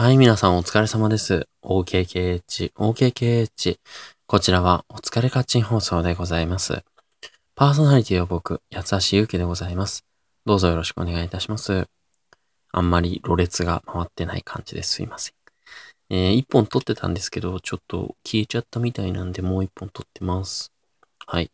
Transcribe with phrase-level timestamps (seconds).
[0.00, 1.48] はい、皆さんお疲れ様です。
[1.64, 3.80] OKKH、OKKH。
[4.28, 6.84] こちらはお疲れカッチン放送でございます。
[7.56, 10.04] パーソナリティは僕、八橋ゆうきでございます。
[10.46, 11.88] どうぞよろしくお願いいたします。
[12.70, 15.34] あんまりろれつが回ってない感じですいません。
[16.10, 20.70] えー、一本撮ってたんですけど、ちょっと消えちゃったみたいなんで、もう一本撮ってます。
[21.26, 21.50] はい。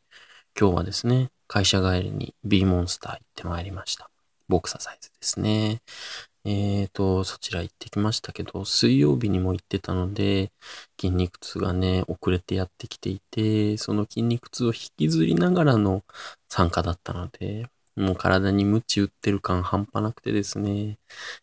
[0.61, 4.11] 今日はですね、会社帰りに B モンスター行ってまいりました。
[4.49, 5.81] ボクササイズですね。
[6.45, 10.53] えーと、そちら行ってきましたけど、水曜日にも行ってたので、
[11.01, 16.05] 筋肉痛がね、遅れてやってきていて、その筋肉痛を引きずりながらの
[16.49, 17.67] 参加だったので、
[17.97, 20.99] もう体に鞭打ってる感半端なくてですね、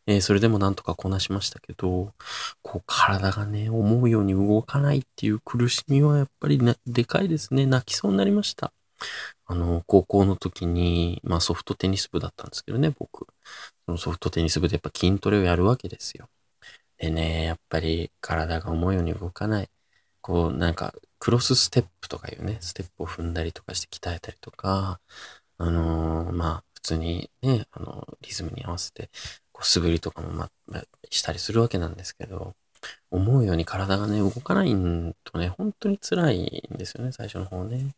[0.08, 2.14] えーそれでもなんとかこなしましたけど、
[2.62, 7.66] こう体がね、思うように動かないっていう苦しみはやっぱりなでかいですね。
[7.66, 8.74] 泣きそうになりました。
[9.46, 13.28] あの、高校の時に、まあソフトテニス部だったんですけどね、僕。
[13.86, 16.30] そのソフトテニス部でやっぱ筋トレをやるわけですよ。
[16.98, 19.70] でね、やっぱり体が思うように動かない。
[20.22, 25.00] こう、なんか、クロスステップとかいうね、ステップを踏んだりとかして鍛えたりとか、
[25.58, 29.10] あのーまあ、普通にね、あの、リズムに合わせて、
[29.52, 32.56] こう素振りとかもま、ましたりするわけなんですけど、
[33.12, 34.72] 思うように体がね、動かない
[35.24, 37.96] とね、本当に辛いんですよね、最初の方ね。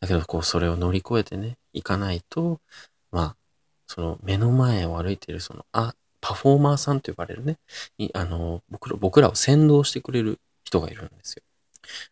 [0.00, 2.60] だけど、こう、それを乗り越えてね、いかないと、
[3.10, 3.36] まあ、
[3.86, 7.58] その目の前を歩いている、その、あ、パフォーマーさんと呼ばれるね、
[8.14, 11.42] あの、僕ら、僕らを先導してくれる人がいるんですよ。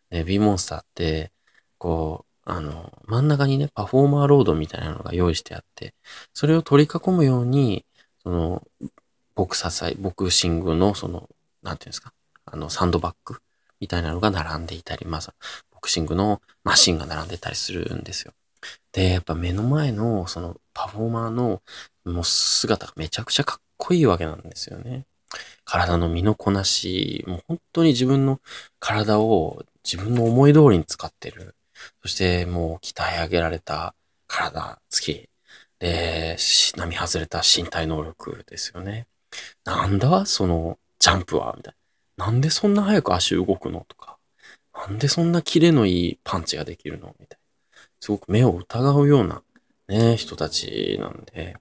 [0.09, 1.31] で、B モンスターって、
[1.77, 5.93] こう、あの、真ん中にね、パフォーマーロードみたいなのが用意してあって、
[6.33, 7.85] それを取り囲むように、
[8.23, 8.63] その、
[9.35, 11.29] ボクササイ、ボクシングの、その、
[11.63, 12.13] なんていうんですか、
[12.45, 13.39] あの、サンドバッグ
[13.79, 15.21] みたいなのが並んでいたり、まあ、
[15.71, 18.33] ボクシングのマシンが並んでたりするんですよ。
[18.93, 21.63] で、やっぱ目の前の、その、パフォーマーの、
[22.03, 25.05] もう姿がめちゃくちゃかっこいいわけなんですよね。
[25.63, 28.39] 体の身のこなし、もう本当に自分の
[28.79, 31.55] 体を自分の思い通りに使ってる。
[32.03, 33.95] そしてもう鍛え上げられた
[34.27, 35.29] 体つき。
[35.79, 36.37] で、
[36.77, 39.07] 並外れた身体能力ですよね。
[39.63, 41.75] なんだそのジャンプはみたい
[42.17, 42.25] な。
[42.27, 44.17] なんでそんな早く足動くのとか。
[44.73, 47.81] なんでそんなキレのいいパンチができるのみたいな。
[47.99, 49.41] すごく目を疑うような
[49.87, 51.57] ね、人たちなんで、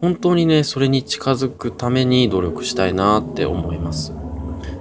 [0.00, 4.12] 本当にね、それに近づくために努力したいなって思います。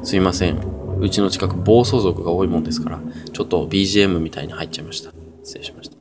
[0.04, 0.60] すいません。
[1.00, 3.00] うちの近く暴走族が多いもんですから、
[3.32, 5.12] ちょっと BGM みたいに入っちゃいました。
[5.44, 5.98] 失礼しました。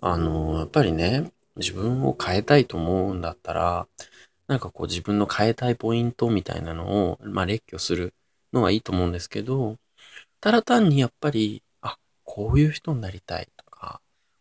[0.00, 3.88] あの、やっぱりね、自分を変えたいと思うんだったら、
[4.46, 8.14] なんかこう自分の変えたいポイントみたいなのを、まあ列挙する
[8.52, 9.76] のはいいと思うんですけど、
[10.40, 13.48] ただ単にやっぱり、あ、こういう人になりたい、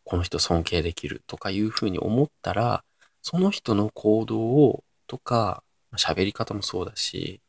[0.06, 2.86] この人尊敬できるとかいうふうに思ったら、
[3.22, 5.64] その人の行動を、とか、
[5.98, 7.42] 喋り方もそうだし、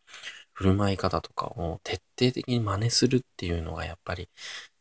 [0.55, 4.29] 振る舞い方とかを徹底的に真似するっていうのがやっぱり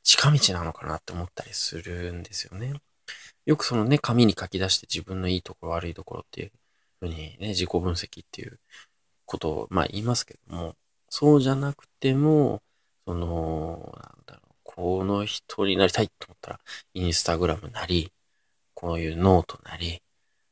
[0.03, 2.73] 近道なのかなって思ったりするんですよね。
[3.45, 6.51] よくそのね、紙に書き出して自分のいいところ悪いところっていう
[7.01, 8.59] ふうにね、自己分析っていう
[9.25, 10.75] ことをまあ言いますけども、
[11.09, 12.61] そうじゃなくても、
[13.05, 13.93] その、
[14.75, 16.59] この人になりたいと思ったら、
[16.93, 18.11] インスタグラムなり、
[18.73, 20.01] こういうノートなり、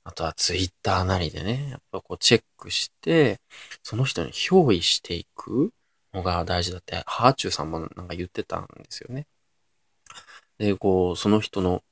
[0.05, 3.41] あとはツイッターなりでね、やっぱこうチェックして、
[3.83, 5.73] その人に憑依していく
[6.13, 9.27] のが大事だって、ハーチューさんもなんか言ってたんですよね。
[10.57, 11.83] で、こう、その人の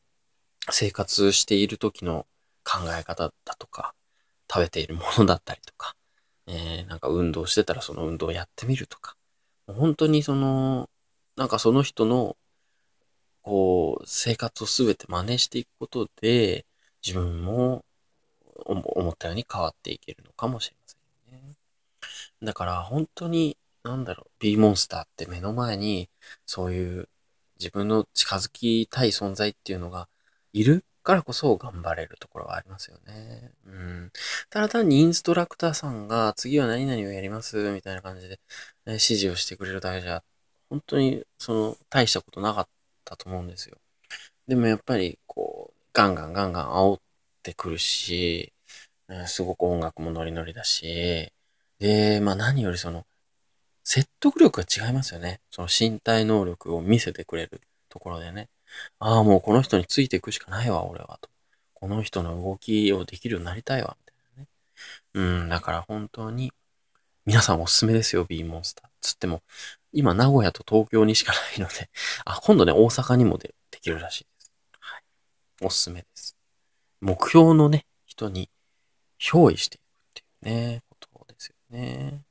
[0.69, 2.28] 生活している時の
[2.63, 3.94] 考え方だとか、
[4.50, 5.96] 食べているものだったりとか、
[6.48, 9.18] えー、なんか運動してたらその運動をやってみるとか、
[9.68, 10.90] 本当にその、
[11.41, 12.38] なんかその人の、
[13.41, 16.68] こう、生活をすべて真似していくことで、
[17.03, 17.84] 自分も
[18.63, 20.97] 思ったように変わっていけるのかもしれませ
[21.35, 21.56] んね。
[22.44, 26.12] だから本当に、なんだろう、B モンスターって目の前に、
[26.46, 27.09] そういう
[27.59, 30.09] 自分の近づきたい存在っていうのが
[30.53, 33.51] いるからこそ頑張れるところはありますよね。
[33.66, 34.12] うん。
[34.51, 38.40] ただ単にインストラクターさんが次は何々をやりますみたいな感じで、ね
[38.85, 40.24] 指示をしてくれるだけじゃ、
[40.71, 42.68] 本当にその大したことなかっ
[43.03, 43.77] たと思うんですよ。
[44.47, 47.00] でもやっぱりこう、ガンガンガンガン煽っ
[47.44, 48.53] てくるし、
[49.09, 51.33] うんすごく音楽もノリノリだし、
[51.79, 53.06] で、まあ何よりその、
[53.83, 55.41] 説得力が違いますよね。
[55.50, 57.59] その身体能力を見せてくれる
[57.89, 58.47] ところでね。
[59.00, 61.19] ああ、もうこの人についていくしかないわ、俺は。
[61.21, 61.29] と。
[61.74, 64.47] この人の動きをできるようになりたいわ、みたいなね。
[65.41, 66.53] うん、だから本当に、
[67.25, 68.89] 皆さんおすすめですよ、B モンスター。
[69.01, 69.41] つっても、
[69.93, 71.89] 今名古屋と東京にしかないので、
[72.25, 74.51] あ、今度ね、大阪にもでできるらしいです。
[74.79, 75.03] はい。
[75.61, 76.35] おすすめです。
[76.99, 78.49] 目標のね、人に
[79.19, 82.23] 憑依していくっていうね、ことですよね。